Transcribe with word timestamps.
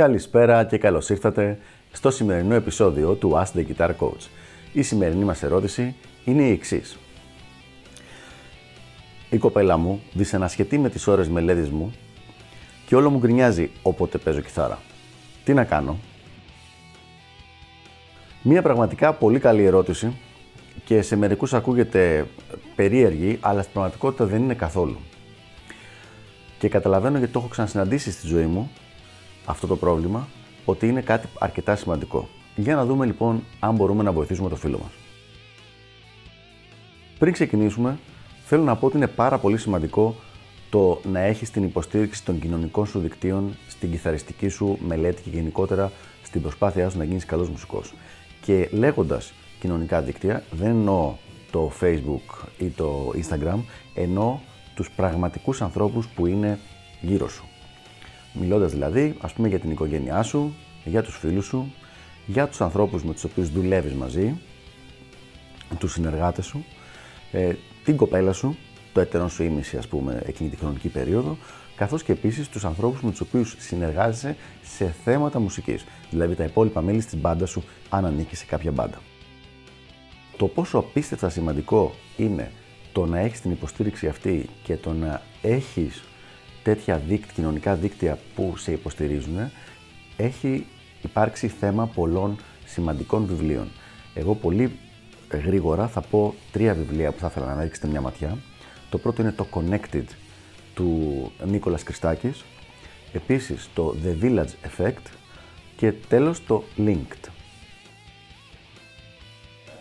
Καλησπέρα 0.00 0.64
και 0.64 0.78
καλώς 0.78 1.10
ήρθατε 1.10 1.58
στο 1.92 2.10
σημερινό 2.10 2.54
επεισόδιο 2.54 3.14
του 3.14 3.32
Ask 3.34 3.58
the 3.58 3.64
Guitar 3.66 3.90
Coach. 3.98 4.28
Η 4.72 4.82
σημερινή 4.82 5.24
μας 5.24 5.42
ερώτηση 5.42 5.94
είναι 6.24 6.42
η 6.42 6.50
εξής. 6.50 6.98
Η 9.30 9.38
κοπέλα 9.38 9.76
μου 9.76 10.02
δυσανασχετεί 10.12 10.78
με 10.78 10.88
τις 10.88 11.06
ώρες 11.06 11.28
μελέτης 11.28 11.70
μου 11.70 11.92
και 12.86 12.96
όλο 12.96 13.10
μου 13.10 13.18
γκρινιάζει 13.18 13.70
όποτε 13.82 14.18
παίζω 14.18 14.40
κιθάρα. 14.40 14.78
Τι 15.44 15.54
να 15.54 15.64
κάνω; 15.64 15.98
Μία 18.42 18.62
πραγματικά 18.62 19.12
πολύ 19.12 19.38
καλή 19.38 19.64
ερώτηση 19.64 20.16
και 20.84 21.02
σε 21.02 21.16
μερικούς 21.16 21.54
ακούγεται 21.54 22.26
περίεργη, 22.76 23.38
αλλά 23.40 23.60
στην 23.60 23.72
πραγματικότητα 23.72 24.24
δεν 24.24 24.42
είναι 24.42 24.54
καθόλου. 24.54 24.98
Και 26.58 26.68
καταλαβαίνω 26.68 27.18
γιατί 27.18 27.32
το 27.32 27.38
έχω 27.38 27.48
ξανασυναντήσει 27.48 28.10
στη 28.10 28.26
ζωή 28.26 28.46
μου 28.46 28.70
αυτό 29.44 29.66
το 29.66 29.76
πρόβλημα, 29.76 30.28
ότι 30.64 30.88
είναι 30.88 31.00
κάτι 31.00 31.28
αρκετά 31.38 31.76
σημαντικό. 31.76 32.28
Για 32.56 32.74
να 32.74 32.84
δούμε 32.86 33.06
λοιπόν 33.06 33.44
αν 33.60 33.74
μπορούμε 33.74 34.02
να 34.02 34.12
βοηθήσουμε 34.12 34.48
το 34.48 34.56
φίλο 34.56 34.78
μας. 34.82 34.92
Πριν 37.18 37.32
ξεκινήσουμε, 37.32 37.98
θέλω 38.44 38.62
να 38.62 38.76
πω 38.76 38.86
ότι 38.86 38.96
είναι 38.96 39.06
πάρα 39.06 39.38
πολύ 39.38 39.58
σημαντικό 39.58 40.14
το 40.70 41.00
να 41.04 41.20
έχεις 41.20 41.50
την 41.50 41.62
υποστήριξη 41.62 42.24
των 42.24 42.40
κοινωνικών 42.40 42.86
σου 42.86 42.98
δικτύων 42.98 43.56
στην 43.68 43.90
κιθαριστική 43.90 44.48
σου 44.48 44.78
μελέτη 44.86 45.22
και 45.22 45.30
γενικότερα 45.30 45.92
στην 46.22 46.42
προσπάθειά 46.42 46.90
σου 46.90 46.98
να 46.98 47.04
γίνεις 47.04 47.24
καλός 47.24 47.48
μουσικός. 47.48 47.94
Και 48.40 48.68
λέγοντας 48.72 49.32
κοινωνικά 49.60 50.02
δίκτυα, 50.02 50.42
δεν 50.50 50.68
εννοώ 50.68 51.14
το 51.50 51.72
Facebook 51.80 52.46
ή 52.58 52.68
το 52.68 53.12
Instagram, 53.14 53.58
εννοώ 53.94 54.38
τους 54.74 54.90
πραγματικούς 54.90 55.62
ανθρώπους 55.62 56.06
που 56.06 56.26
είναι 56.26 56.58
γύρω 57.00 57.28
σου. 57.28 57.49
Μιλώντας 58.32 58.72
δηλαδή, 58.72 59.16
ας 59.20 59.32
πούμε, 59.32 59.48
για 59.48 59.58
την 59.58 59.70
οικογένειά 59.70 60.22
σου, 60.22 60.54
για 60.84 61.02
τους 61.02 61.16
φίλους 61.16 61.46
σου, 61.46 61.72
για 62.26 62.48
τους 62.48 62.60
ανθρώπους 62.60 63.04
με 63.04 63.12
τους 63.12 63.24
οποίους 63.24 63.50
δουλεύεις 63.50 63.92
μαζί, 63.92 64.38
τους 65.78 65.92
συνεργάτες 65.92 66.46
σου, 66.46 66.64
ε, 67.32 67.52
την 67.84 67.96
κοπέλα 67.96 68.32
σου, 68.32 68.56
το 68.92 69.00
έτερον 69.00 69.28
σου 69.28 69.42
ήμιση, 69.42 69.76
ας 69.76 69.88
πούμε, 69.88 70.22
εκείνη 70.26 70.50
τη 70.50 70.56
χρονική 70.56 70.88
περίοδο, 70.88 71.36
καθώς 71.76 72.02
και 72.02 72.12
επίσης 72.12 72.48
τους 72.48 72.64
ανθρώπους 72.64 73.02
με 73.02 73.10
τους 73.10 73.20
οποίους 73.20 73.56
συνεργάζεσαι 73.58 74.36
σε 74.62 74.94
θέματα 75.04 75.40
μουσικής, 75.40 75.84
δηλαδή 76.10 76.34
τα 76.34 76.44
υπόλοιπα 76.44 76.80
μέλη 76.80 77.04
της 77.04 77.16
μπάντα 77.16 77.46
σου, 77.46 77.64
αν 77.88 78.04
ανήκει 78.04 78.36
σε 78.36 78.44
κάποια 78.44 78.70
μπάντα. 78.70 79.00
Το 80.36 80.46
πόσο 80.46 80.78
απίστευτα 80.78 81.28
σημαντικό 81.28 81.94
είναι 82.16 82.50
το 82.92 83.06
να 83.06 83.18
έχεις 83.18 83.40
την 83.40 83.50
υποστήριξη 83.50 84.06
αυτή 84.08 84.48
και 84.62 84.76
το 84.76 84.92
να 84.92 85.22
έχεις 85.42 86.04
τέτοια 86.62 86.96
δίκτυα, 86.96 87.32
κοινωνικά 87.34 87.74
δίκτυα 87.74 88.18
που 88.34 88.56
σε 88.56 88.72
υποστηρίζουν, 88.72 89.50
έχει 90.16 90.66
υπάρξει 91.02 91.48
θέμα 91.48 91.86
πολλών 91.86 92.36
σημαντικών 92.66 93.26
βιβλίων. 93.26 93.68
Εγώ 94.14 94.34
πολύ 94.34 94.78
γρήγορα 95.30 95.88
θα 95.88 96.00
πω 96.00 96.34
τρία 96.52 96.74
βιβλία 96.74 97.12
που 97.12 97.18
θα 97.18 97.26
ήθελα 97.26 97.54
να 97.54 97.62
ρίξετε 97.62 97.86
μια 97.86 98.00
ματιά. 98.00 98.36
Το 98.90 98.98
πρώτο 98.98 99.22
είναι 99.22 99.32
το 99.32 99.46
Connected 99.52 100.04
του 100.74 101.32
Νίκολας 101.46 101.82
Κριστάκης, 101.82 102.44
επίσης 103.12 103.68
το 103.74 103.96
The 104.04 104.24
Village 104.24 104.78
Effect 104.78 105.12
και 105.76 105.92
τέλος 105.92 106.44
το 106.46 106.64
Linked. 106.78 107.28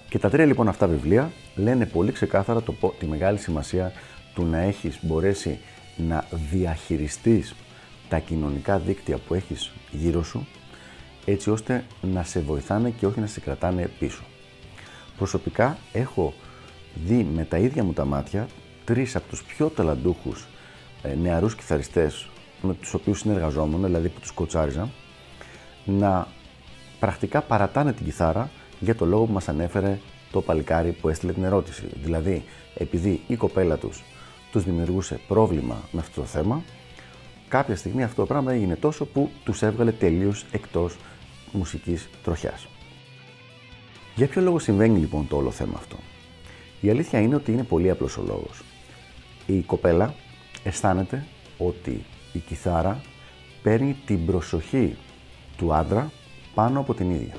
Και 0.10 0.20
τα 0.20 0.30
τρία 0.30 0.46
λοιπόν 0.46 0.68
αυτά 0.68 0.88
βιβλία 0.88 1.32
λένε 1.56 1.86
πολύ 1.86 2.12
ξεκάθαρα 2.12 2.62
το, 2.62 2.94
τη 3.00 3.06
μεγάλη 3.06 3.38
σημασία 3.38 3.92
του 4.34 4.46
να 4.46 4.58
έχεις 4.58 5.00
μπορέσει 5.02 5.60
να 6.08 6.26
διαχειριστείς 6.52 7.56
τα 8.10 8.20
κοινωνικά 8.20 8.80
δίκτυα 8.80 9.18
που 9.18 9.34
έχεις 9.34 9.72
γύρω 9.92 10.24
σου 10.24 10.48
έτσι 11.26 11.50
ώστε 11.50 11.86
να 12.02 12.24
σε 12.24 12.40
βοηθάνε 12.40 12.90
και 12.90 13.06
όχι 13.06 13.20
να 13.20 13.28
σε 13.28 13.40
κρατάνε 13.40 13.90
πίσω. 14.00 14.24
Προσωπικά 15.18 15.78
έχω 15.92 16.34
δει 17.06 17.28
με 17.34 17.44
τα 17.44 17.58
ίδια 17.58 17.84
μου 17.84 17.94
τα 17.94 18.06
μάτια 18.06 18.48
τρεις 18.86 19.16
από 19.16 19.30
τους 19.30 19.44
πιο 19.44 19.68
ταλαντούχους 19.70 20.48
ε, 21.02 21.16
νεαρούς 21.16 21.56
κιθαριστές 21.56 22.30
με 22.62 22.74
τους 22.74 22.94
οποίους 22.94 23.20
συνεργαζόμουν, 23.20 23.84
δηλαδή 23.84 24.10
που 24.10 24.20
τους 24.20 24.32
κοτσάριζα, 24.32 24.90
να 25.86 26.28
πρακτικά 27.00 27.42
παρατάνε 27.42 27.94
την 27.94 28.06
κιθάρα 28.06 28.50
για 28.80 28.96
το 28.96 29.06
λόγο 29.06 29.26
που 29.26 29.34
μας 29.34 29.50
ανέφερε 29.50 30.00
το 30.32 30.42
παλικάρι 30.42 30.92
που 30.92 31.10
έστειλε 31.10 31.34
την 31.34 31.44
ερώτηση. 31.44 31.84
Δηλαδή, 32.04 32.44
επειδή 32.76 33.22
η 33.28 33.36
κοπέλα 33.36 33.78
τους 33.78 34.04
τους 34.52 34.64
δημιουργούσε 34.64 35.20
πρόβλημα 35.28 35.78
με 35.92 36.00
αυτό 36.00 36.22
το 36.22 36.28
θέμα, 36.28 36.64
κάποια 37.48 37.76
στιγμή 37.76 38.04
αυτό 38.04 38.22
το 38.22 38.28
πράγμα 38.28 38.54
έγινε 38.54 38.76
τόσο 38.76 39.06
που 39.06 39.30
τους 39.44 39.62
έβγαλε 39.62 39.92
τελείως 39.92 40.46
εκτός 40.52 40.98
μουσικής 41.52 42.10
τροχιάς. 42.24 42.68
Για 44.16 44.28
ποιο 44.28 44.42
λόγο 44.42 44.60
συμβαίνει 44.60 45.00
λοιπόν 45.00 45.28
το 45.28 45.36
όλο 45.36 45.52
θέμα 45.52 45.74
αυτό; 45.78 45.96
Η 46.82 46.90
αλήθεια 46.90 47.20
είναι 47.20 47.36
ότι 47.36 47.52
είναι 47.52 47.64
πολύ 47.64 47.90
απλός 47.90 48.18
ο 48.18 48.24
λόγος. 48.28 48.62
Η 49.46 49.62
κοπέλα 49.62 50.14
αισθάνεται 50.64 51.26
ότι 51.58 52.04
η 52.34 52.40
κιθάρα 52.40 53.02
παίρνει 53.64 53.96
την 54.06 54.26
προσοχή 54.26 54.96
του 55.58 55.74
άντρα 55.74 56.12
πάνω 56.54 56.80
από 56.80 56.94
την 56.94 57.10
ίδια. 57.10 57.34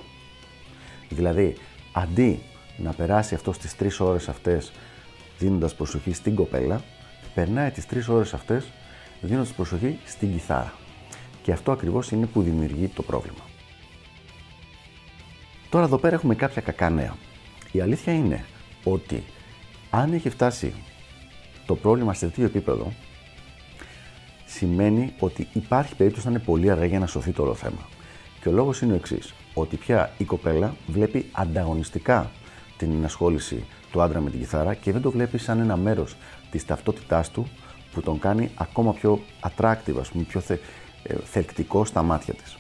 Δηλαδή, 1.08 1.54
αντί 1.92 2.42
να 2.76 2.92
περάσει 2.92 3.34
αυτός 3.34 3.56
στις 3.56 3.76
τρεις 3.76 4.00
ώρες 4.00 4.28
αυτές 4.28 4.72
δίνοντας 5.38 5.74
προσοχή 5.74 6.12
στην 6.12 6.34
κοπέλα, 6.34 6.82
περνάει 7.34 7.70
τις 7.70 7.86
τρεις 7.86 8.08
ώρες 8.08 8.34
αυτές 8.34 8.70
δίνοντας 9.20 9.52
προσοχή 9.52 9.98
στην 10.04 10.32
κιθάρα. 10.32 10.72
Και 11.42 11.52
αυτό 11.52 11.72
ακριβώς 11.72 12.10
είναι 12.10 12.26
που 12.26 12.42
δημιουργεί 12.42 12.88
το 12.88 13.02
πρόβλημα. 13.02 13.44
Τώρα 15.70 15.84
εδώ 15.84 15.98
πέρα 15.98 16.14
έχουμε 16.14 16.34
κάποια 16.34 16.62
κακά 16.62 16.90
νέα. 16.90 17.16
Η 17.72 17.80
αλήθεια 17.80 18.12
είναι 18.12 18.44
ότι 18.84 19.24
αν 19.90 20.12
έχει 20.12 20.30
φτάσει 20.30 20.72
το 21.66 21.74
πρόβλημα 21.74 22.14
σε 22.14 22.26
τέτοιο 22.26 22.44
επίπεδο, 22.44 22.92
σημαίνει 24.46 25.12
ότι 25.18 25.48
υπάρχει 25.52 25.94
περίπτωση 25.94 26.26
να 26.26 26.32
είναι 26.32 26.42
πολύ 26.44 26.70
αργά 26.70 26.84
για 26.84 26.98
να 26.98 27.06
σωθεί 27.06 27.32
το 27.32 27.42
όλο 27.42 27.54
θέμα. 27.54 27.88
Και 28.40 28.48
ο 28.48 28.52
λόγος 28.52 28.80
είναι 28.80 28.92
ο 28.92 28.96
εξής 28.96 29.34
ότι 29.54 29.76
πια 29.76 30.12
η 30.18 30.24
κοπέλα 30.24 30.74
βλέπει 30.86 31.28
ανταγωνιστικά 31.32 32.30
την 32.76 32.90
ενασχόληση 32.90 33.64
του 33.92 34.02
άντρα 34.02 34.20
με 34.20 34.30
την 34.30 34.38
κιθάρα 34.38 34.74
και 34.74 34.92
δεν 34.92 35.00
το 35.00 35.10
βλέπει 35.10 35.38
σαν 35.38 35.60
ένα 35.60 35.76
μέρος 35.76 36.16
της 36.50 36.64
ταυτότητάς 36.64 37.30
του 37.30 37.48
που 37.92 38.00
τον 38.00 38.18
κάνει 38.18 38.50
ακόμα 38.54 38.92
πιο 38.92 39.20
attractive, 39.40 39.96
ας 40.00 40.08
πούμε, 40.08 40.24
πιο 40.24 40.40
θε, 40.40 40.54
ε, 41.02 41.14
θελκτικό 41.24 41.84
στα 41.84 42.02
μάτια 42.02 42.34
της. 42.34 42.58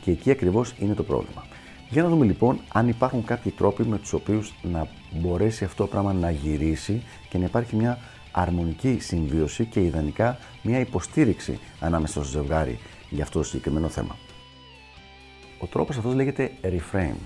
Και 0.00 0.10
εκεί 0.10 0.30
ακριβώς 0.30 0.74
είναι 0.78 0.94
το 0.94 1.02
πρόβλημα. 1.02 1.44
Για 1.90 2.02
να 2.02 2.08
δούμε 2.08 2.24
λοιπόν 2.26 2.60
αν 2.72 2.88
υπάρχουν 2.88 3.24
κάποιοι 3.24 3.52
τρόποι 3.52 3.82
με 3.82 3.98
τους 3.98 4.12
οποίους 4.12 4.52
να 4.62 4.88
μπορέσει 5.10 5.64
αυτό 5.64 5.84
το 5.84 5.90
πράγμα 5.90 6.12
να 6.12 6.30
γυρίσει 6.30 7.02
και 7.28 7.38
να 7.38 7.44
υπάρχει 7.44 7.76
μια 7.76 7.98
αρμονική 8.32 8.98
συμβίωση 9.00 9.64
και 9.64 9.80
ιδανικά 9.80 10.38
μια 10.62 10.78
υποστήριξη 10.78 11.58
ανάμεσα 11.80 12.12
στο 12.12 12.22
ζευγάρι 12.22 12.78
για 13.10 13.22
αυτό 13.22 13.38
το 13.38 13.44
συγκεκριμένο 13.44 13.88
θέμα. 13.88 14.16
Ο 15.58 15.66
τρόπος 15.66 15.96
αυτός 15.96 16.14
λέγεται 16.14 16.50
reframe. 16.62 17.16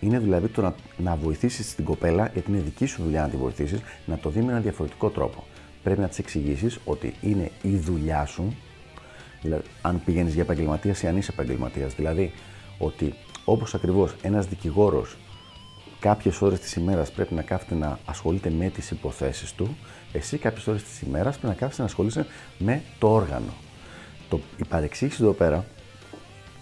Είναι 0.00 0.18
δηλαδή 0.18 0.48
το 0.48 0.62
να, 0.62 0.74
να 0.96 1.16
βοηθήσεις 1.16 1.74
την 1.74 1.84
κοπέλα, 1.84 2.30
γιατί 2.32 2.50
είναι 2.50 2.60
δική 2.60 2.86
σου 2.86 3.02
δουλειά 3.02 3.22
να 3.22 3.28
τη 3.28 3.36
βοηθήσεις, 3.36 3.80
να 4.06 4.18
το 4.18 4.30
δει 4.30 4.40
με 4.40 4.52
ένα 4.52 4.60
διαφορετικό 4.60 5.08
τρόπο. 5.08 5.44
Πρέπει 5.82 6.00
να 6.00 6.08
της 6.08 6.18
εξηγήσεις 6.18 6.78
ότι 6.84 7.14
είναι 7.20 7.50
η 7.62 7.76
δουλειά 7.76 8.26
σου, 8.26 8.56
δηλαδή, 9.42 9.62
αν 9.82 10.00
πηγαίνεις 10.04 10.34
για 10.34 10.42
επαγγελματίας 10.42 11.02
ή 11.02 11.06
αν 11.06 11.16
είσαι 11.16 11.30
επαγγελματίας. 11.32 11.94
Δηλαδή, 11.94 12.32
ότι 12.78 13.14
όπως 13.44 13.74
ακριβώς 13.74 14.14
ένας 14.22 14.46
δικηγόρος 14.46 15.16
κάποιες 16.00 16.42
ώρες 16.42 16.60
της 16.60 16.74
ημέρας 16.74 17.10
πρέπει 17.10 17.34
να 17.34 17.42
κάθεται 17.42 17.74
να 17.74 17.98
ασχολείται 18.04 18.50
με 18.50 18.68
τις 18.68 18.90
υποθέσεις 18.90 19.52
του, 19.52 19.76
εσύ 20.12 20.38
κάποιες 20.38 20.66
ώρες 20.66 20.82
της 20.82 21.00
ημέρας 21.00 21.38
πρέπει 21.38 21.52
να 21.52 21.60
κάθεσαι 21.60 21.80
να 21.80 21.86
ασχολείσαι 21.86 22.26
με 22.58 22.82
το 22.98 23.12
όργανο. 23.14 23.52
Το, 24.28 24.40
η 24.56 24.64
παρεξήγηση 24.64 25.22
εδώ 25.22 25.32
πέρα 25.32 25.64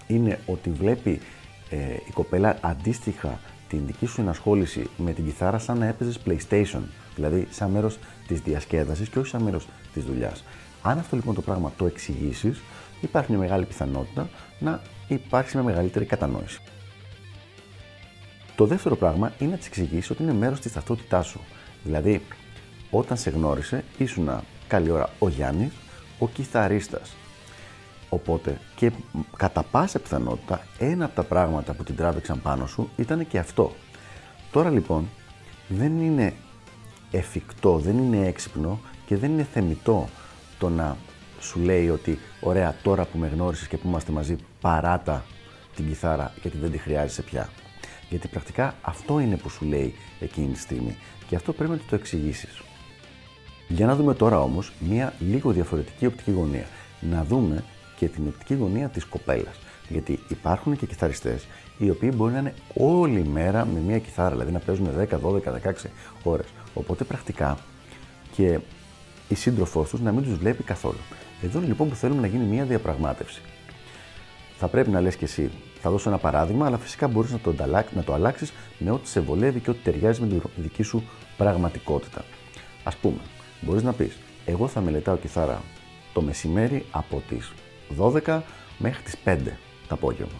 είναι 0.06 0.38
ότι 0.46 0.70
βλέπει 0.70 1.20
ε, 1.70 1.76
η 2.08 2.10
κοπέλα 2.14 2.58
αντίστοιχα 2.60 3.40
την 3.68 3.86
δική 3.86 4.06
σου 4.06 4.20
ενασχόληση 4.20 4.90
με 4.96 5.12
την 5.12 5.24
κιθάρα 5.24 5.58
σαν 5.58 5.78
να 5.78 5.86
έπαιζες 5.86 6.18
PlayStation, 6.26 6.80
δηλαδή 7.14 7.46
σαν 7.50 7.70
μέρος 7.70 7.98
της 8.26 8.40
διασκέδασης 8.40 9.08
και 9.08 9.18
όχι 9.18 9.28
σαν 9.28 9.42
μέρος 9.42 9.68
της 9.92 10.04
δουλειάς. 10.04 10.44
Αν 10.82 10.98
αυτό 10.98 11.16
λοιπόν 11.16 11.34
το 11.34 11.40
πράγμα 11.40 11.72
το 11.76 11.86
εξηγήσεις, 11.86 12.60
υπάρχει 13.00 13.30
μια 13.30 13.40
μεγάλη 13.40 13.64
πιθανότητα 13.64 14.28
να 14.58 14.82
υπάρξει 15.08 15.56
μια 15.56 15.66
μεγαλύτερη 15.66 16.04
κατανόηση. 16.04 16.60
Το 18.56 18.66
δεύτερο 18.66 18.96
πράγμα 18.96 19.32
είναι 19.38 19.50
να 19.50 19.56
της 19.56 19.66
εξηγήσεις 19.66 20.10
ότι 20.10 20.22
είναι 20.22 20.32
μέρος 20.32 20.60
της 20.60 20.72
ταυτότητάς 20.72 21.26
σου. 21.26 21.40
Δηλαδή, 21.84 22.22
όταν 22.90 23.16
σε 23.16 23.30
γνώρισε, 23.30 23.84
ήσουν 23.98 24.30
καλή 24.68 24.90
ώρα 24.90 25.10
ο 25.18 25.28
Γιάννης, 25.28 25.72
ο 26.18 26.28
κιθαρίστας 26.28 27.16
Οπότε 28.08 28.60
και 28.76 28.92
κατά 29.36 29.62
πάσα 29.62 29.98
πιθανότητα 29.98 30.60
ένα 30.78 31.04
από 31.04 31.14
τα 31.14 31.22
πράγματα 31.22 31.72
που 31.72 31.84
την 31.84 31.96
τράβηξαν 31.96 32.42
πάνω 32.42 32.66
σου 32.66 32.88
ήταν 32.96 33.26
και 33.28 33.38
αυτό. 33.38 33.72
Τώρα 34.52 34.70
λοιπόν 34.70 35.08
δεν 35.68 36.00
είναι 36.00 36.34
εφικτό, 37.10 37.78
δεν 37.78 37.98
είναι 37.98 38.26
έξυπνο 38.26 38.80
και 39.06 39.16
δεν 39.16 39.30
είναι 39.30 39.46
θεμητό 39.52 40.08
το 40.58 40.68
να 40.68 40.96
σου 41.40 41.58
λέει 41.58 41.88
ότι 41.88 42.18
ωραία 42.40 42.74
τώρα 42.82 43.04
που 43.04 43.18
με 43.18 43.28
γνώρισες 43.28 43.68
και 43.68 43.76
που 43.76 43.88
είμαστε 43.88 44.12
μαζί 44.12 44.36
παράτα 44.60 45.24
την 45.76 45.88
κιθάρα 45.88 46.32
γιατί 46.42 46.56
δεν 46.56 46.70
τη 46.70 46.78
χρειάζεσαι 46.78 47.22
πια. 47.22 47.48
Γιατί 48.08 48.28
πρακτικά 48.28 48.74
αυτό 48.82 49.18
είναι 49.18 49.36
που 49.36 49.48
σου 49.48 49.64
λέει 49.64 49.94
εκείνη 50.20 50.52
τη 50.52 50.58
στιγμή 50.58 50.96
και 51.28 51.36
αυτό 51.36 51.52
πρέπει 51.52 51.70
να 51.70 51.78
το 51.88 51.94
εξηγήσεις. 51.94 52.62
Για 53.68 53.86
να 53.86 53.96
δούμε 53.96 54.14
τώρα 54.14 54.40
όμως 54.40 54.72
μία 54.78 55.14
λίγο 55.18 55.50
διαφορετική 55.50 56.06
οπτική 56.06 56.30
γωνία. 56.30 56.66
Να 57.00 57.24
δούμε 57.24 57.64
και 57.98 58.08
την 58.08 58.24
οπτική 58.28 58.54
γωνία 58.54 58.88
της 58.88 59.04
κοπέλας. 59.04 59.56
Γιατί 59.88 60.18
υπάρχουν 60.28 60.76
και 60.76 60.86
κιθαριστές 60.86 61.46
οι 61.78 61.90
οποίοι 61.90 62.12
μπορεί 62.14 62.32
να 62.32 62.38
είναι 62.38 62.54
όλη 62.74 63.24
μέρα 63.24 63.64
με 63.64 63.80
μία 63.80 63.98
κιθάρα, 63.98 64.30
δηλαδή 64.30 64.52
να 64.52 64.58
παίζουν 64.58 64.88
10, 64.98 65.18
12, 65.20 65.52
16 65.52 65.90
ώρες. 66.22 66.46
Οπότε 66.74 67.04
πρακτικά 67.04 67.58
και 68.32 68.58
η 69.28 69.34
σύντροφός 69.34 69.88
τους 69.88 70.00
να 70.00 70.12
μην 70.12 70.22
τους 70.22 70.34
βλέπει 70.34 70.62
καθόλου. 70.62 70.98
Εδώ 71.42 71.60
λοιπόν 71.60 71.88
που 71.88 71.94
θέλουμε 71.94 72.20
να 72.20 72.26
γίνει 72.26 72.44
μία 72.44 72.64
διαπραγμάτευση. 72.64 73.40
Θα 74.58 74.68
πρέπει 74.68 74.90
να 74.90 75.00
λες 75.00 75.16
και 75.16 75.24
εσύ, 75.24 75.50
θα 75.80 75.90
δώσω 75.90 76.08
ένα 76.08 76.18
παράδειγμα, 76.18 76.66
αλλά 76.66 76.78
φυσικά 76.78 77.08
μπορείς 77.08 77.32
να 77.32 77.38
το, 77.38 77.54
να 77.94 78.02
το 78.04 78.14
αλλάξεις 78.14 78.52
με 78.78 78.90
ό,τι 78.90 79.08
σε 79.08 79.20
βολεύει 79.20 79.60
και 79.60 79.70
ό,τι 79.70 79.78
ταιριάζει 79.82 80.20
με 80.20 80.26
τη 80.26 80.40
δική 80.56 80.82
σου 80.82 81.02
πραγματικότητα. 81.36 82.24
Α 82.82 82.90
πούμε, 82.90 83.20
μπορείς 83.60 83.82
να 83.82 83.92
πεις, 83.92 84.18
Εγώ 84.44 84.68
θα 84.68 84.80
μελετάω 84.80 85.16
κιθάρα 85.16 85.62
το 86.12 86.20
μεσημέρι 86.22 86.84
από 86.90 87.22
τις 87.28 87.52
12 87.98 88.40
μέχρι 88.78 89.02
τις 89.02 89.16
5 89.24 89.36
το 89.88 89.94
απόγευμα. 89.94 90.38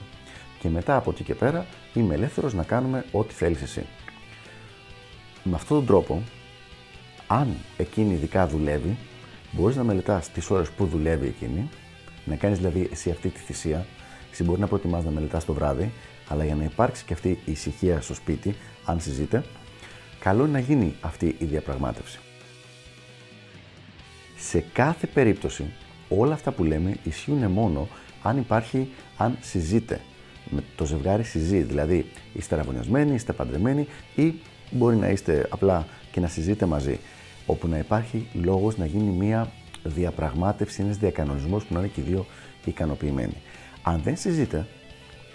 Και 0.59 0.69
μετά 0.69 0.97
από 0.97 1.11
εκεί 1.11 1.23
και 1.23 1.35
πέρα 1.35 1.67
είμαι 1.95 2.15
ελεύθερος 2.15 2.55
να 2.55 2.63
κάνουμε 2.63 3.05
ό,τι 3.13 3.35
θέλεις 3.35 3.63
εσύ. 3.63 3.87
Με 5.43 5.55
αυτόν 5.55 5.77
τον 5.77 5.87
τρόπο, 5.87 6.23
αν 7.27 7.57
εκείνη 7.77 8.15
ειδικά 8.15 8.47
δουλεύει, 8.47 8.97
μπορείς 9.53 9.77
να 9.77 9.85
μελετάς 9.85 10.31
τις 10.31 10.51
ώρες 10.51 10.71
που 10.71 10.87
δουλεύει 10.87 11.27
εκείνη, 11.27 11.69
να 12.25 12.37
κάνεις 12.37 12.59
δηλαδή 12.59 12.89
εσύ 12.93 13.11
αυτή 13.11 13.29
τη 13.29 13.39
θυσία. 13.39 13.87
Εσύ 14.33 14.45
μπορεί 14.45 14.61
να 14.61 14.67
προτιμάς 14.67 15.05
να 15.05 15.11
μελετάς 15.11 15.45
το 15.45 15.53
βράδυ, 15.53 15.93
αλλά 16.29 16.45
για 16.45 16.55
να 16.55 16.65
υπάρξει 16.65 17.05
και 17.05 17.13
αυτή 17.13 17.29
η 17.29 17.53
ησυχία 17.53 18.01
στο 18.01 18.15
σπίτι, 18.15 18.55
αν 18.85 19.01
συζείτε, 19.01 19.45
καλό 20.19 20.43
είναι 20.43 20.53
να 20.53 20.59
γίνει 20.59 20.95
αυτή 21.01 21.37
η 21.39 21.45
διαπραγμάτευση. 21.45 22.19
Σε 24.37 24.65
κάθε 24.73 25.07
περίπτωση, 25.07 25.65
όλα 26.09 26.33
αυτά 26.33 26.51
που 26.51 26.65
λέμε 26.65 26.97
ισχύουν 27.05 27.51
μόνο 27.51 27.89
αν 28.23 28.37
υπάρχει, 28.37 28.89
αν 29.17 29.39
συζείτε. 29.41 30.01
Με 30.51 30.63
το 30.77 30.85
ζευγάρι 30.85 31.25
συζεί, 31.25 31.59
δηλαδή 31.59 32.11
είστε 32.33 32.55
αραβωνιασμένοι, 32.55 33.15
είστε 33.15 33.33
παντρεμένοι 33.33 33.87
ή 34.15 34.35
μπορεί 34.71 34.97
να 34.97 35.09
είστε 35.09 35.47
απλά 35.51 35.87
και 36.13 36.21
να 36.21 36.29
συζείτε 36.29 36.67
μαζί. 36.67 36.99
Όπου 37.47 37.69
να 37.69 37.79
υπάρχει 37.79 38.29
λόγος 38.33 38.77
να 38.77 38.87
γίνει 38.87 39.11
μια 39.11 39.51
διαπραγμάτευση, 39.85 40.83
ένας 40.83 40.97
διακανονισμός 40.97 41.65
που 41.65 41.75
να 41.75 41.79
είναι 41.79 41.89
και 41.89 42.01
οι 42.01 42.05
δύο 42.05 42.27
ικανοποιημένοι. 42.65 43.37
Αν 43.83 44.01
δεν 44.05 44.17
συζείτε, 44.17 44.67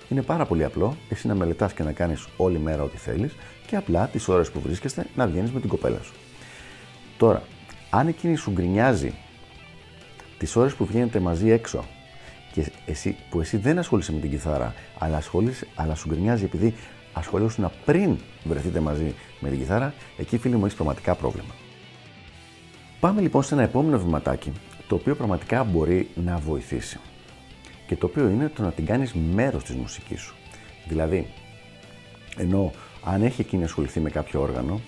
είναι 0.10 0.22
πάρα 0.22 0.46
πολύ 0.46 0.64
απλό 0.64 0.96
εσύ 1.10 1.28
να 1.28 1.36
μελετάς 1.36 1.74
και 1.74 1.84
να 1.84 1.92
κάνεις 1.92 2.28
όλη 2.38 2.60
μέρα 2.60 2.84
ό,τι 2.84 2.98
θέλεις 2.98 3.36
και 3.68 3.76
απλά 3.76 4.08
τις 4.08 4.28
ώρες 4.28 4.52
που 4.52 4.60
βρίσκεστε 4.60 5.06
να 5.16 5.28
βγαίνεις 5.28 5.52
με 5.52 5.60
την 5.60 5.70
κοπέλα 5.70 6.00
σου. 6.04 6.14
Τώρα, 7.18 7.44
αν 7.90 8.08
εκείνη 8.08 8.36
σου 8.36 8.52
γκρινιάζει 8.52 9.14
τις 10.44 10.56
ώρες 10.56 10.74
που 10.74 10.86
βγαίνετε 10.86 11.20
μαζί 11.20 11.50
έξω 11.50 11.86
και 12.52 12.72
εσύ, 12.86 13.16
που 13.30 13.40
εσύ 13.40 13.58
δεν 13.58 13.78
ασχολείσαι 13.78 14.12
με 14.12 14.20
την 14.20 14.30
κιθάρα, 14.30 14.74
αλλά, 14.98 15.24
αλλά 15.76 15.96
σου 15.96 16.08
γκρινιάζει 16.10 16.44
επειδή 16.44 16.74
ασχολούσουν 17.14 17.72
πριν 17.86 18.18
βρεθείτε 18.44 18.80
μαζί 18.80 19.14
με 19.40 19.50
την 19.50 19.60
κιθάρα, 19.60 19.94
εκεί 20.18 20.38
φίλοι 20.38 20.56
μου 20.56 20.64
έχεις 20.64 20.76
πραγματικά 20.76 21.16
πρόβλημα. 21.16 21.54
Πάμε 23.00 23.22
λοιπόν 23.22 23.44
σε 23.44 23.54
ένα 23.54 23.64
επόμενο 23.64 24.00
βηματάκι, 24.00 24.52
το 24.88 24.96
οποίο 24.96 25.16
πραγματικά 25.16 25.64
μπορεί 25.64 26.10
να 26.16 26.38
βοηθήσει. 26.38 27.00
Και 27.88 27.96
το 27.96 28.06
οποίο 28.06 28.30
είναι 28.30 28.52
το 28.56 28.62
να 28.62 28.72
την 28.72 28.86
κάνεις 28.86 29.14
μέρος 29.14 29.64
της 29.64 29.76
μουσικής 29.76 30.22
σου. 30.22 30.36
Δηλαδή, 30.88 31.28
ενώ 32.38 32.72
αν 33.04 33.22
έχει 33.24 33.42
εκείνη 33.42 33.64
ασχοληθεί 33.64 34.00
με 34.00 34.10
κάποιο 34.10 34.42
όργανο, 34.42 34.80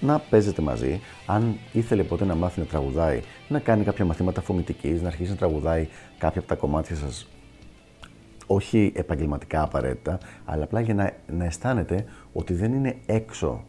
να 0.00 0.18
παίζετε 0.18 0.62
μαζί. 0.62 1.00
Αν 1.26 1.56
ήθελε 1.72 2.02
ποτέ 2.02 2.24
να 2.24 2.34
μάθει 2.34 2.60
να 2.60 2.66
τραγουδάει, 2.66 3.20
να 3.48 3.58
κάνει 3.58 3.84
κάποια 3.84 4.04
μαθήματα 4.04 4.40
φωνητικής, 4.40 5.02
να 5.02 5.08
αρχίσει 5.08 5.30
να 5.30 5.36
τραγουδάει 5.36 5.88
κάποια 6.18 6.40
από 6.40 6.48
τα 6.48 6.54
κομμάτια 6.54 6.96
σας. 6.96 7.28
Όχι 8.46 8.92
επαγγελματικά 8.94 9.62
απαραίτητα, 9.62 10.18
αλλά 10.44 10.64
απλά 10.64 10.80
για 10.80 10.94
να, 10.94 11.12
να 11.26 11.44
αισθάνεται 11.44 12.04
ότι 12.32 12.54
δεν 12.54 12.72
είναι 12.72 12.96
έξω 13.06 13.64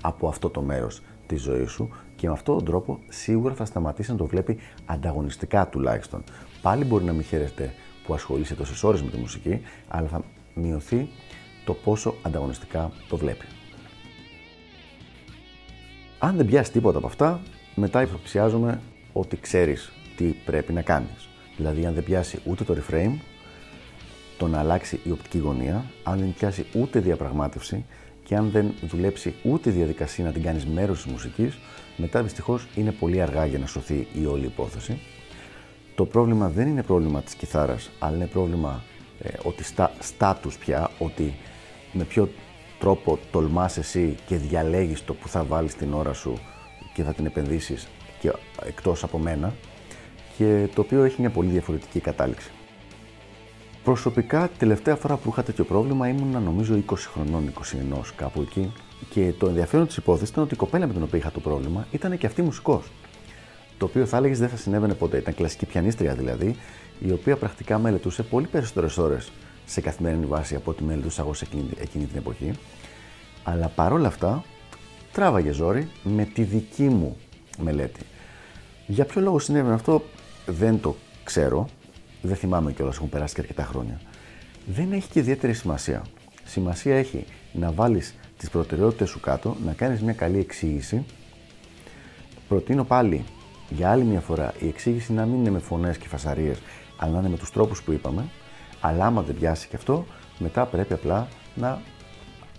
από 0.00 0.28
αυτό 0.28 0.50
το 0.50 0.62
μέρος 0.62 1.02
της 1.26 1.42
ζωής 1.42 1.70
σου 1.70 1.88
και 2.16 2.26
με 2.26 2.32
αυτόν 2.32 2.56
τον 2.56 2.64
τρόπο 2.64 2.98
σίγουρα 3.08 3.54
θα 3.54 3.64
σταματήσει 3.64 4.10
να 4.10 4.16
το 4.16 4.26
βλέπει 4.26 4.58
ανταγωνιστικά 4.86 5.68
τουλάχιστον. 5.68 6.24
Πάλι 6.62 6.84
μπορεί 6.84 7.04
να 7.04 7.12
μην 7.12 7.22
χαίρεστε 7.22 7.72
που 8.06 8.14
ασχολείσαι 8.14 8.54
τόσες 8.54 8.82
ώρες 8.82 9.02
με 9.02 9.10
τη 9.10 9.16
μουσική, 9.16 9.60
αλλά 9.88 10.08
θα 10.08 10.24
μειωθεί 10.54 11.08
το 11.64 11.74
πόσο 11.74 12.14
ανταγωνιστικά 12.22 12.92
το 13.08 13.16
βλέπει. 13.16 13.44
Αν 16.22 16.36
δεν 16.36 16.46
πιάσεις 16.46 16.72
τίποτα 16.72 16.98
από 16.98 17.06
αυτά, 17.06 17.40
μετά 17.74 18.02
υποψιάζομαι 18.02 18.80
ότι 19.12 19.36
ξέρεις 19.36 19.92
τι 20.16 20.24
πρέπει 20.24 20.72
να 20.72 20.82
κάνεις. 20.82 21.28
Δηλαδή, 21.56 21.86
αν 21.86 21.94
δεν 21.94 22.04
πιάσει 22.04 22.38
ούτε 22.44 22.64
το 22.64 22.76
reframe, 22.76 23.14
το 24.38 24.46
να 24.46 24.58
αλλάξει 24.58 25.00
η 25.04 25.10
οπτική 25.10 25.38
γωνία, 25.38 25.84
αν 26.02 26.18
δεν 26.18 26.34
πιάσει 26.34 26.66
ούτε 26.74 26.98
διαπραγμάτευση 26.98 27.84
και 28.24 28.36
αν 28.36 28.50
δεν 28.50 28.74
δουλέψει 28.82 29.34
ούτε 29.42 29.70
διαδικασία 29.70 30.24
να 30.24 30.32
την 30.32 30.42
κάνεις 30.42 30.66
μέρος 30.66 31.02
της 31.02 31.12
μουσικής, 31.12 31.58
μετά 31.96 32.22
δυστυχώς 32.22 32.66
είναι 32.74 32.92
πολύ 32.92 33.20
αργά 33.20 33.46
για 33.46 33.58
να 33.58 33.66
σωθεί 33.66 34.06
η 34.20 34.26
όλη 34.26 34.44
υπόθεση. 34.44 34.98
Το 35.94 36.04
πρόβλημα 36.04 36.48
δεν 36.48 36.66
είναι 36.66 36.82
πρόβλημα 36.82 37.22
της 37.22 37.34
κιθάρας, 37.34 37.90
αλλά 37.98 38.16
είναι 38.16 38.26
πρόβλημα 38.26 38.82
ε, 39.20 39.28
ότι 39.42 39.64
στα, 39.64 39.92
στάτους 39.98 40.58
πια, 40.58 40.90
ότι 40.98 41.34
με 41.92 42.04
ποιο 42.04 42.28
τρόπο 42.80 43.18
τολμάς 43.30 43.76
εσύ 43.76 44.16
και 44.26 44.36
διαλέγεις 44.36 45.04
το 45.04 45.14
που 45.14 45.28
θα 45.28 45.44
βάλεις 45.44 45.74
την 45.74 45.92
ώρα 45.92 46.12
σου 46.12 46.38
και 46.94 47.02
θα 47.02 47.12
την 47.12 47.26
επενδύσεις 47.26 47.88
και 48.20 48.32
εκτός 48.66 49.02
από 49.02 49.18
μένα 49.18 49.54
και 50.36 50.68
το 50.74 50.80
οποίο 50.80 51.02
έχει 51.02 51.20
μια 51.20 51.30
πολύ 51.30 51.48
διαφορετική 51.48 52.00
κατάληξη. 52.00 52.50
Προσωπικά, 53.84 54.50
τελευταία 54.58 54.96
φορά 54.96 55.16
που 55.16 55.28
είχα 55.30 55.42
τέτοιο 55.42 55.64
πρόβλημα 55.64 56.08
ήμουν 56.08 56.42
νομίζω 56.42 56.82
20 56.88 56.94
χρονών, 56.96 57.52
21 57.92 58.12
κάπου 58.16 58.40
εκεί. 58.40 58.72
Και 59.10 59.32
το 59.38 59.46
ενδιαφέρον 59.46 59.86
της 59.86 59.96
υπόθεσης 59.96 60.28
ήταν 60.28 60.42
ότι 60.42 60.54
η 60.54 60.56
κοπέλα 60.56 60.86
με 60.86 60.92
την 60.92 61.02
οποία 61.02 61.18
είχα 61.18 61.30
το 61.30 61.40
πρόβλημα 61.40 61.86
ήταν 61.90 62.18
και 62.18 62.26
αυτή 62.26 62.42
μουσικός. 62.42 62.84
Το 63.78 63.84
οποίο 63.84 64.06
θα 64.06 64.16
έλεγες 64.16 64.38
δεν 64.38 64.48
θα 64.48 64.56
συνέβαινε 64.56 64.94
ποτέ. 64.94 65.16
Ήταν 65.16 65.34
κλασική 65.34 65.66
πιανίστρια 65.66 66.14
δηλαδή, 66.14 66.56
η 67.00 67.12
οποία 67.12 67.36
πρακτικά 67.36 67.78
μελετούσε 67.78 68.22
πολύ 68.22 68.46
περισσότερες 68.46 68.98
ώρες 68.98 69.30
σε 69.70 69.80
καθημερινή 69.80 70.26
βάση 70.26 70.54
από 70.54 70.70
ό,τι 70.70 70.82
μελετούσα 70.82 71.22
εγώ 71.22 71.34
σε 71.34 71.44
εκείνη, 71.44 71.70
εκείνη 71.80 72.04
την 72.04 72.16
εποχή. 72.16 72.52
Αλλά 73.42 73.68
παρόλα 73.68 74.08
αυτά 74.08 74.44
τράβαγε 75.12 75.50
ζόρι 75.50 75.88
με 76.02 76.24
τη 76.24 76.42
δική 76.42 76.82
μου 76.82 77.16
μελέτη. 77.58 78.00
Για 78.86 79.04
ποιο 79.04 79.20
λόγο 79.20 79.38
συνέβαινε 79.38 79.74
αυτό 79.74 80.02
δεν 80.46 80.80
το 80.80 80.96
ξέρω, 81.24 81.68
δεν 82.22 82.36
θυμάμαι 82.36 82.72
κιόλας, 82.72 82.96
έχουν 82.96 83.08
περάσει 83.08 83.34
και 83.34 83.40
αρκετά 83.40 83.64
χρόνια. 83.64 84.00
Δεν 84.66 84.92
έχει 84.92 85.08
και 85.08 85.18
ιδιαίτερη 85.18 85.52
σημασία. 85.54 86.04
Σημασία 86.44 86.96
έχει 86.96 87.24
να 87.52 87.72
βάλεις 87.72 88.14
τις 88.38 88.50
προτεραιότητες 88.50 89.08
σου 89.08 89.20
κάτω, 89.20 89.56
να 89.64 89.72
κάνεις 89.72 90.02
μια 90.02 90.12
καλή 90.12 90.38
εξήγηση. 90.38 91.04
Προτείνω 92.48 92.84
πάλι 92.84 93.24
για 93.70 93.90
άλλη 93.90 94.04
μια 94.04 94.20
φορά 94.20 94.54
η 94.58 94.68
εξήγηση 94.68 95.12
να 95.12 95.24
μην 95.24 95.38
είναι 95.38 95.50
με 95.50 95.58
φωνές 95.58 95.98
και 95.98 96.08
φασαρίες, 96.08 96.58
αλλά 96.96 97.12
να 97.12 97.18
είναι 97.18 97.28
με 97.28 97.36
τους 97.36 97.50
τρόπους 97.50 97.82
που 97.82 97.92
είπαμε. 97.92 98.24
Αλλά 98.80 99.06
άμα 99.06 99.22
δεν 99.22 99.34
πιάσει 99.34 99.68
και 99.68 99.76
αυτό, 99.76 100.06
μετά 100.38 100.64
πρέπει 100.66 100.92
απλά 100.92 101.28
να 101.54 101.80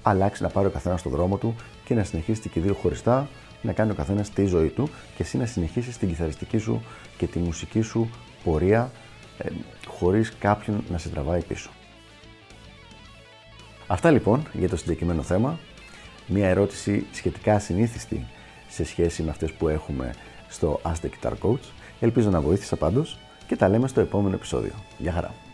αλλάξει, 0.02 0.44
να 0.44 0.50
πάρει 0.50 0.68
ο 0.68 0.70
καθένας 0.70 1.02
τον 1.02 1.12
δρόμο 1.12 1.38
του 1.38 1.56
και 1.86 1.94
να 1.94 2.04
συνεχίσει 2.04 2.50
και 2.50 2.60
δύο 2.60 2.74
χωριστά, 2.74 3.30
να 3.62 3.74
κάνει 3.74 3.92
ο 3.92 3.94
καθένας 3.94 4.30
τη 4.30 4.46
ζωή 4.46 4.68
του 4.68 4.90
και 5.16 5.24
εσύ 5.24 5.38
να 5.38 5.46
συνεχίσεις 5.46 5.98
την 5.98 6.08
κιθαριστική 6.08 6.58
σου 6.58 6.84
και 7.18 7.28
τη 7.28 7.40
μουσική 7.40 7.82
σου 7.82 8.10
πορεία 8.44 8.92
ε, 9.38 9.50
χωρίς 9.88 10.34
κάποιον 10.40 10.84
να 10.90 10.98
σε 10.98 11.10
τραβάει 11.10 11.42
πίσω. 11.44 11.70
Αυτά 13.88 14.12
λοιπόν 14.12 14.44
για 14.54 14.70
το 14.70 14.78
συγκεκριμένο 14.78 15.22
θέμα. 15.22 15.60
Μία 16.28 16.48
ερώτηση 16.48 17.06
σχετικά 17.12 17.60
συνήθιστη 17.60 18.28
σε 18.70 18.84
σχέση 18.84 19.24
με 19.24 19.30
αυτές 19.30 19.52
που 19.52 19.68
έχουμε 19.68 20.14
στο 20.50 20.82
Ask 20.84 21.06
the 21.06 21.10
Guitar 21.10 21.34
Coach. 21.42 21.70
Ελπίζω 22.00 22.30
να 22.30 22.42
βοήθησα 22.42 22.76
πάντως 22.76 23.18
και 23.48 23.56
τα 23.56 23.70
λέμε 23.70 23.88
στο 23.88 24.02
επόμενο 24.02 24.36
επεισόδιο. 24.36 24.74
Γεια 24.98 25.12
χαρά! 25.12 25.51